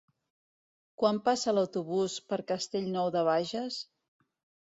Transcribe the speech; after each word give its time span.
Quan 1.01 1.19
passa 1.27 1.53
l'autobús 1.57 2.15
per 2.33 2.41
Castellnou 2.53 3.13
de 3.17 3.23
Bages? 3.27 3.77